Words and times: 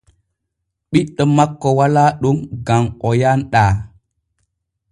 Ɓiɗɗo 0.91 1.23
makko 1.37 1.67
walaa 1.79 2.11
ɗon 2.21 2.37
gam 2.65 2.83
o 3.07 3.09
yanɗaa. 3.21 3.71